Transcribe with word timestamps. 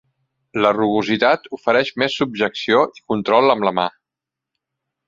La 0.65 0.71
rugositat 0.77 1.45
ofereix 1.59 1.91
més 2.05 2.17
subjecció 2.23 2.83
i 3.03 3.07
control 3.13 3.57
amb 3.57 3.71
la 3.71 3.79
mà. 3.83 3.89